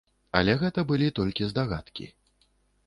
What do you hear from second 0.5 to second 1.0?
гэта